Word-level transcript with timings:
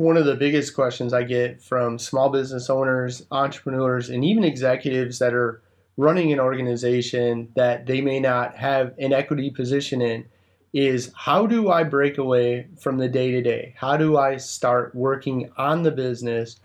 one 0.00 0.16
of 0.16 0.24
the 0.24 0.34
biggest 0.34 0.74
questions 0.74 1.12
I 1.12 1.24
get 1.24 1.62
from 1.62 1.98
small 1.98 2.30
business 2.30 2.70
owners, 2.70 3.24
entrepreneurs, 3.30 4.08
and 4.08 4.24
even 4.24 4.44
executives 4.44 5.18
that 5.18 5.34
are 5.34 5.62
running 5.96 6.32
an 6.32 6.40
organization 6.40 7.52
that 7.54 7.86
they 7.86 8.00
may 8.00 8.18
not 8.18 8.56
have 8.56 8.94
an 8.98 9.12
equity 9.12 9.50
position 9.50 10.00
in 10.00 10.24
is 10.72 11.12
how 11.14 11.46
do 11.46 11.70
I 11.70 11.84
break 11.84 12.16
away 12.16 12.68
from 12.78 12.98
the 12.98 13.08
day 13.08 13.30
to 13.32 13.42
day? 13.42 13.74
How 13.76 13.96
do 13.96 14.16
I 14.16 14.36
start 14.36 14.94
working 14.94 15.50
on 15.56 15.82
the 15.82 15.90
business 15.90 16.60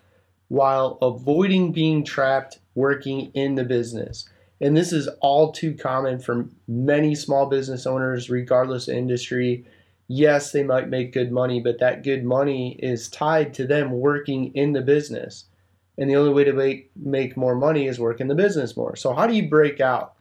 while 0.48 0.98
avoiding 1.02 1.72
being 1.72 2.04
trapped 2.04 2.60
working 2.76 3.32
in 3.34 3.56
the 3.56 3.64
business? 3.64 4.30
And 4.62 4.78
this 4.78 4.94
is 4.94 5.10
all 5.20 5.52
too 5.52 5.74
common 5.74 6.20
for 6.20 6.48
many 6.68 7.16
small 7.16 7.48
business 7.48 7.86
owners, 7.86 8.30
regardless 8.30 8.88
of 8.88 8.96
industry. 8.96 9.66
Yes, 10.08 10.52
they 10.52 10.64
might 10.64 10.90
make 10.90 11.14
good 11.14 11.32
money, 11.32 11.60
but 11.60 11.80
that 11.80 12.04
good 12.04 12.24
money 12.24 12.78
is 12.82 13.10
tied 13.10 13.54
to 13.56 13.66
them 13.66 13.92
working 13.92 14.54
in 14.54 14.74
the 14.74 14.82
business. 14.82 15.46
And 15.98 16.10
the 16.10 16.16
only 16.16 16.34
way 16.34 16.44
to 16.44 16.54
make, 16.54 16.92
make 16.96 17.38
more 17.38 17.56
money 17.56 17.88
is 17.88 18.00
work 18.00 18.22
in 18.22 18.28
the 18.28 18.36
business 18.36 18.78
more. 18.78 18.96
So, 18.96 19.14
how 19.14 19.26
do 19.28 19.34
you 19.34 19.50
break 19.50 19.80
out? 19.80 20.14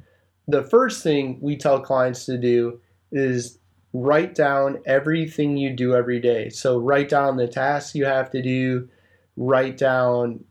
The 0.47 0.63
first 0.63 1.03
thing 1.03 1.39
we 1.41 1.57
tell 1.57 1.81
clients 1.81 2.25
to 2.27 2.39
do 2.39 2.81
is 3.11 3.59
write 3.93 4.35
down 4.35 4.79
everything 4.87 5.57
you 5.57 5.71
do 5.71 5.95
every 5.95 6.21
day. 6.21 6.49
So, 6.49 6.79
write 6.79 7.09
down 7.09 7.37
the 7.37 7.49
tasks 7.49 7.95
you 7.95 8.07
have 8.07 8.31
to 8.31 8.41
do, 8.41 8.89
write 9.37 9.77
down 9.77 10.45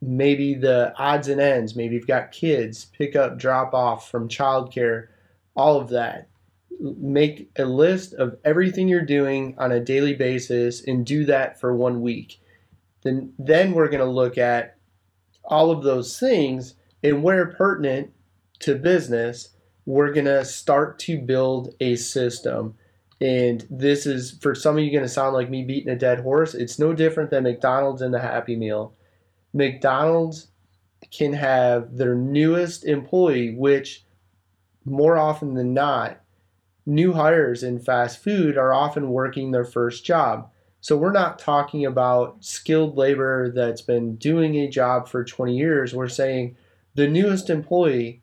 maybe 0.00 0.54
the 0.54 0.94
odds 0.96 1.28
and 1.28 1.40
ends. 1.40 1.74
Maybe 1.74 1.96
you've 1.96 2.06
got 2.06 2.32
kids, 2.32 2.84
pick 2.84 3.16
up, 3.16 3.38
drop 3.38 3.74
off 3.74 4.10
from 4.10 4.28
childcare, 4.28 5.08
all 5.56 5.80
of 5.80 5.88
that. 5.90 6.28
Make 6.80 7.50
a 7.56 7.64
list 7.64 8.14
of 8.14 8.36
everything 8.44 8.88
you're 8.88 9.02
doing 9.02 9.54
on 9.58 9.72
a 9.72 9.80
daily 9.80 10.14
basis 10.14 10.82
and 10.84 11.04
do 11.04 11.24
that 11.26 11.58
for 11.60 11.74
one 11.74 12.00
week. 12.02 12.40
Then, 13.02 13.32
then 13.38 13.72
we're 13.72 13.88
going 13.88 13.98
to 14.00 14.04
look 14.04 14.38
at 14.38 14.76
all 15.44 15.70
of 15.70 15.82
those 15.82 16.18
things 16.18 16.74
and 17.02 17.22
where 17.22 17.46
pertinent 17.46 18.12
to 18.60 18.74
business, 18.74 19.50
we're 19.86 20.12
going 20.12 20.26
to 20.26 20.44
start 20.44 20.98
to 21.00 21.18
build 21.18 21.74
a 21.80 21.96
system. 21.96 22.74
And 23.20 23.66
this 23.70 24.06
is 24.06 24.32
for 24.40 24.54
some 24.54 24.76
of 24.76 24.84
you 24.84 24.92
going 24.92 25.02
to 25.02 25.08
sound 25.08 25.34
like 25.34 25.50
me 25.50 25.64
beating 25.64 25.92
a 25.92 25.96
dead 25.96 26.20
horse. 26.20 26.54
It's 26.54 26.78
no 26.78 26.92
different 26.92 27.30
than 27.30 27.44
McDonald's 27.44 28.02
and 28.02 28.12
the 28.12 28.20
Happy 28.20 28.54
Meal 28.54 28.94
McDonald's 29.52 30.48
can 31.10 31.32
have 31.32 31.96
their 31.96 32.14
newest 32.14 32.84
employee, 32.84 33.54
which 33.54 34.04
more 34.84 35.16
often 35.16 35.54
than 35.54 35.74
not, 35.74 36.20
new 36.88 37.12
hires 37.12 37.62
in 37.62 37.78
fast 37.78 38.22
food 38.22 38.56
are 38.56 38.72
often 38.72 39.10
working 39.10 39.50
their 39.50 39.64
first 39.64 40.04
job. 40.04 40.50
So 40.80 40.96
we're 40.96 41.12
not 41.12 41.38
talking 41.38 41.84
about 41.84 42.42
skilled 42.42 42.96
labor 42.96 43.52
that's 43.52 43.82
been 43.82 44.16
doing 44.16 44.56
a 44.56 44.68
job 44.68 45.06
for 45.06 45.22
20 45.22 45.54
years. 45.54 45.94
We're 45.94 46.08
saying 46.08 46.56
the 46.94 47.06
newest 47.06 47.50
employee 47.50 48.22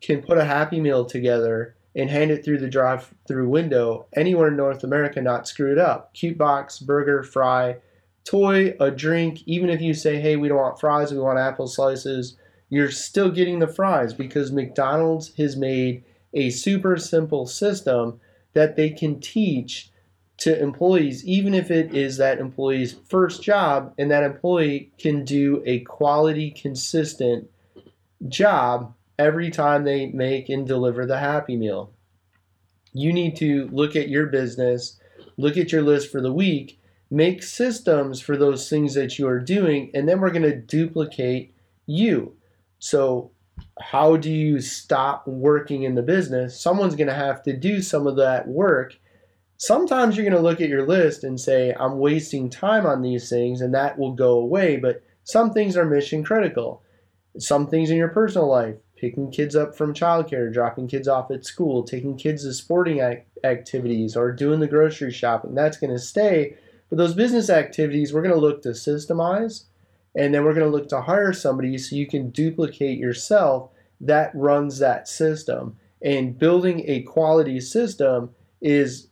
can 0.00 0.22
put 0.22 0.38
a 0.38 0.44
Happy 0.44 0.80
Meal 0.80 1.04
together 1.04 1.76
and 1.94 2.08
hand 2.08 2.30
it 2.30 2.42
through 2.42 2.58
the 2.58 2.70
drive 2.70 3.12
through 3.28 3.48
window 3.48 4.06
anywhere 4.16 4.48
in 4.48 4.56
North 4.56 4.82
America, 4.82 5.20
not 5.20 5.46
screw 5.46 5.70
it 5.70 5.78
up. 5.78 6.14
Cute 6.14 6.38
box, 6.38 6.78
burger, 6.78 7.22
fry, 7.22 7.76
toy, 8.24 8.74
a 8.80 8.90
drink, 8.90 9.42
even 9.44 9.68
if 9.68 9.82
you 9.82 9.92
say, 9.92 10.18
hey, 10.20 10.36
we 10.36 10.48
don't 10.48 10.56
want 10.56 10.80
fries, 10.80 11.12
we 11.12 11.18
want 11.18 11.38
apple 11.38 11.66
slices, 11.66 12.36
you're 12.70 12.90
still 12.90 13.30
getting 13.30 13.58
the 13.58 13.68
fries 13.68 14.14
because 14.14 14.52
McDonald's 14.52 15.34
has 15.36 15.54
made 15.56 16.04
a 16.32 16.50
super 16.50 16.96
simple 16.96 17.46
system 17.46 18.20
that 18.52 18.76
they 18.76 18.90
can 18.90 19.20
teach 19.20 19.90
to 20.38 20.60
employees, 20.60 21.24
even 21.26 21.52
if 21.52 21.70
it 21.70 21.94
is 21.94 22.16
that 22.16 22.38
employee's 22.38 22.94
first 23.08 23.42
job, 23.42 23.92
and 23.98 24.10
that 24.10 24.22
employee 24.22 24.90
can 24.98 25.24
do 25.24 25.62
a 25.66 25.80
quality, 25.80 26.50
consistent 26.50 27.48
job 28.28 28.94
every 29.18 29.50
time 29.50 29.84
they 29.84 30.06
make 30.06 30.48
and 30.48 30.66
deliver 30.66 31.04
the 31.04 31.18
Happy 31.18 31.56
Meal. 31.56 31.92
You 32.92 33.12
need 33.12 33.36
to 33.36 33.68
look 33.70 33.94
at 33.94 34.08
your 34.08 34.26
business, 34.26 34.98
look 35.36 35.58
at 35.58 35.72
your 35.72 35.82
list 35.82 36.10
for 36.10 36.22
the 36.22 36.32
week, 36.32 36.80
make 37.10 37.42
systems 37.42 38.20
for 38.20 38.36
those 38.36 38.68
things 38.68 38.94
that 38.94 39.18
you 39.18 39.28
are 39.28 39.40
doing, 39.40 39.90
and 39.92 40.08
then 40.08 40.20
we're 40.20 40.30
going 40.30 40.42
to 40.42 40.56
duplicate 40.56 41.54
you. 41.84 42.34
So, 42.78 43.30
how 43.80 44.16
do 44.16 44.30
you 44.30 44.60
stop 44.60 45.26
working 45.26 45.82
in 45.82 45.94
the 45.94 46.02
business? 46.02 46.60
Someone's 46.60 46.94
going 46.94 47.08
to 47.08 47.14
have 47.14 47.42
to 47.44 47.56
do 47.56 47.82
some 47.82 48.06
of 48.06 48.16
that 48.16 48.48
work. 48.48 48.98
Sometimes 49.56 50.16
you're 50.16 50.28
going 50.28 50.36
to 50.36 50.42
look 50.42 50.60
at 50.60 50.68
your 50.68 50.86
list 50.86 51.24
and 51.24 51.38
say, 51.38 51.74
I'm 51.78 51.98
wasting 51.98 52.48
time 52.48 52.86
on 52.86 53.02
these 53.02 53.28
things, 53.28 53.60
and 53.60 53.74
that 53.74 53.98
will 53.98 54.12
go 54.12 54.38
away. 54.38 54.76
But 54.76 55.02
some 55.24 55.52
things 55.52 55.76
are 55.76 55.84
mission 55.84 56.24
critical. 56.24 56.82
Some 57.38 57.66
things 57.66 57.90
in 57.90 57.96
your 57.96 58.08
personal 58.08 58.48
life, 58.48 58.76
picking 58.96 59.30
kids 59.30 59.54
up 59.54 59.76
from 59.76 59.94
childcare, 59.94 60.52
dropping 60.52 60.88
kids 60.88 61.08
off 61.08 61.30
at 61.30 61.44
school, 61.44 61.82
taking 61.82 62.16
kids 62.16 62.44
to 62.44 62.52
sporting 62.52 63.00
activities, 63.44 64.16
or 64.16 64.32
doing 64.32 64.60
the 64.60 64.66
grocery 64.66 65.12
shopping, 65.12 65.54
that's 65.54 65.76
going 65.76 65.92
to 65.92 65.98
stay 65.98 66.56
but 66.90 66.96
those 66.96 67.14
business 67.14 67.48
activities, 67.48 68.12
we're 68.12 68.22
going 68.22 68.34
to 68.34 68.40
look 68.40 68.62
to 68.62 68.70
systemize 68.70 69.64
and 70.14 70.34
then 70.34 70.44
we're 70.44 70.54
going 70.54 70.66
to 70.66 70.76
look 70.76 70.88
to 70.88 71.02
hire 71.02 71.32
somebody 71.32 71.78
so 71.78 71.96
you 71.96 72.06
can 72.06 72.30
duplicate 72.30 72.98
yourself 72.98 73.70
that 74.00 74.30
runs 74.34 74.78
that 74.78 75.08
system. 75.08 75.76
And 76.02 76.38
building 76.38 76.84
a 76.86 77.02
quality 77.02 77.60
system 77.60 78.30
is 78.60 79.08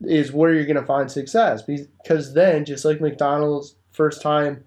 is 0.00 0.32
where 0.32 0.54
you're 0.54 0.64
going 0.64 0.76
to 0.76 0.86
find 0.86 1.10
success 1.10 1.62
because 1.62 2.34
then 2.34 2.64
just 2.64 2.84
like 2.84 3.00
McDonald's 3.00 3.74
first 3.90 4.22
time 4.22 4.64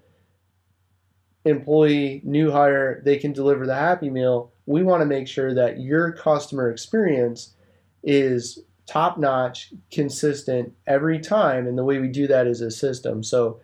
employee 1.46 2.20
new 2.22 2.50
hire 2.50 3.00
they 3.04 3.16
can 3.16 3.32
deliver 3.32 3.66
the 3.66 3.74
happy 3.74 4.10
meal 4.10 4.52
we 4.66 4.82
want 4.82 5.00
to 5.00 5.06
make 5.06 5.26
sure 5.26 5.54
that 5.54 5.80
your 5.80 6.12
customer 6.12 6.70
experience 6.70 7.54
is 8.02 8.60
top 8.90 9.18
notch, 9.18 9.72
consistent 9.92 10.72
every 10.86 11.20
time. 11.20 11.66
And 11.66 11.78
the 11.78 11.84
way 11.84 11.98
we 11.98 12.08
do 12.08 12.26
that 12.26 12.48
is 12.48 12.60
a 12.60 12.70
system. 12.70 13.22
So 13.22 13.60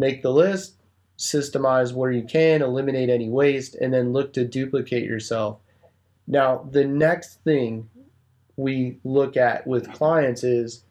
make 0.00 0.22
the 0.22 0.32
list, 0.32 0.76
systemize 1.18 1.92
where 1.92 2.10
you 2.10 2.24
can, 2.24 2.62
eliminate 2.62 3.10
any 3.10 3.28
waste, 3.28 3.74
and 3.76 3.92
then 3.92 4.12
look 4.12 4.32
to 4.32 4.44
duplicate 4.44 5.04
yourself. 5.04 5.60
Now, 6.26 6.66
the 6.70 6.84
next 6.84 7.44
thing 7.44 7.90
we 8.56 8.98
look 9.04 9.36
at 9.36 9.66
with 9.66 9.92
clients 9.92 10.42
is 10.42 10.84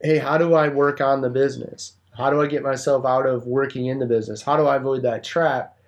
hey, 0.00 0.18
how 0.18 0.36
do 0.36 0.52
I 0.52 0.68
work 0.68 1.00
on 1.00 1.22
the 1.22 1.30
business? 1.30 1.96
How 2.14 2.28
do 2.28 2.40
I 2.40 2.46
get 2.46 2.62
myself 2.62 3.06
out 3.06 3.26
of 3.26 3.46
working 3.46 3.86
in 3.86 3.98
the 3.98 4.06
business? 4.06 4.42
How 4.42 4.56
do 4.56 4.66
I 4.66 4.76
avoid 4.76 5.02
that 5.02 5.24
trap? 5.24 5.78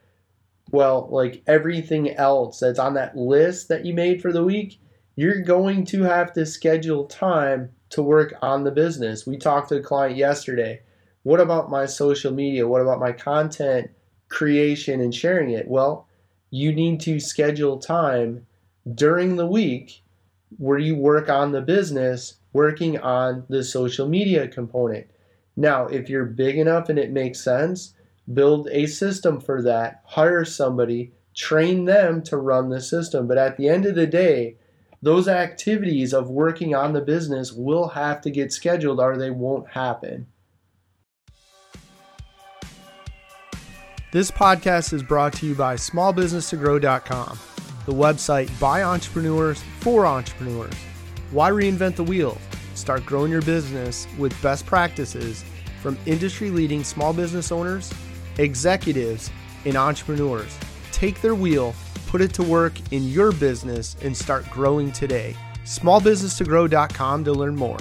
Well, 0.71 1.07
like 1.11 1.43
everything 1.47 2.11
else 2.17 2.61
that's 2.61 2.79
on 2.79 2.95
that 2.95 3.17
list 3.17 3.69
that 3.69 3.85
you 3.85 3.93
made 3.93 4.23
for 4.23 4.33
the 4.33 4.43
week, 4.43 4.81
you're 5.17 5.43
going 5.43 5.85
to 5.87 6.03
have 6.03 6.33
to 6.33 6.47
schedule 6.47 7.05
time 7.05 7.71
to 7.91 8.03
work 8.03 8.35
on 8.41 8.65
the 8.65 8.71
business. 8.71 9.27
We 9.27 9.37
talked 9.37 9.69
to 9.69 9.77
a 9.77 9.83
client 9.83 10.17
yesterday. 10.17 10.81
What 11.27 11.41
about 11.41 11.71
my 11.71 11.87
social 11.87 12.33
media? 12.33 12.69
What 12.69 12.83
about 12.83 13.01
my 13.01 13.11
content 13.11 13.91
creation 14.29 15.01
and 15.01 15.13
sharing 15.13 15.51
it? 15.51 15.67
Well, 15.67 16.07
you 16.51 16.73
need 16.73 17.01
to 17.01 17.19
schedule 17.19 17.81
time 17.81 18.47
during 18.95 19.35
the 19.35 19.49
week 19.49 20.05
where 20.57 20.79
you 20.79 20.95
work 20.95 21.29
on 21.29 21.51
the 21.51 21.63
business, 21.63 22.35
working 22.53 23.01
on 23.01 23.45
the 23.49 23.65
social 23.65 24.07
media 24.07 24.47
component. 24.47 25.09
Now, 25.57 25.89
if 25.89 26.09
you're 26.09 26.27
big 26.27 26.59
enough 26.59 26.89
and 26.91 26.97
it 26.97 27.11
makes 27.11 27.41
sense, 27.41 27.95
build 28.33 28.69
a 28.71 28.87
system 28.87 29.41
for 29.41 29.61
that, 29.63 30.03
hire 30.05 30.45
somebody, 30.45 31.11
train 31.35 31.87
them 31.87 32.23
to 32.23 32.37
run 32.37 32.69
the 32.69 32.81
system. 32.81 33.27
But 33.27 33.37
at 33.37 33.57
the 33.57 33.69
end 33.69 33.85
of 33.85 33.97
the 33.97 34.07
day, 34.07 34.59
those 35.03 35.27
activities 35.27 36.15
of 36.15 36.31
working 36.31 36.73
on 36.73 36.93
the 36.93 37.01
business 37.01 37.53
will 37.53 37.89
have 37.89 38.21
to 38.21 38.31
get 38.31 38.53
scheduled 38.53 39.01
or 39.01 39.17
they 39.17 39.33
won't 39.33 39.71
happen. 39.71 40.29
This 44.17 44.31
podcast 44.31 44.95
is 44.95 45.03
brought 45.03 45.35
to 45.35 45.47
you 45.47 45.55
by 45.55 45.75
smallbusinesstogrow.com, 45.75 47.39
the 47.85 47.93
website 47.93 48.59
by 48.59 48.83
entrepreneurs 48.83 49.63
for 49.81 50.07
entrepreneurs. 50.07 50.73
Why 51.33 51.51
reinvent 51.51 51.97
the 51.97 52.03
wheel? 52.03 52.39
Start 52.75 53.05
growing 53.05 53.31
your 53.31 53.43
business 53.43 54.07
with 54.17 54.33
best 54.41 54.65
practices 54.65 55.45
from 55.83 55.99
industry 56.07 56.51
leading 56.51 56.83
small 56.83 57.13
business 57.13 57.53
owners, 57.53 57.93
executives, 58.39 59.31
and 59.67 59.77
entrepreneurs. 59.77 60.59
Take 60.93 61.21
their 61.21 61.35
wheel 61.35 61.75
put 62.07 62.23
it 62.23 62.33
to 62.33 62.43
work 62.43 62.73
in 62.93 63.07
your 63.11 63.33
business 63.33 63.97
and 64.01 64.17
start 64.17 64.49
growing 64.49 64.93
today. 64.93 65.37
Smallbusinesstogrow.com 65.65 67.25
to 67.25 67.33
learn 67.33 67.55
more. 67.55 67.81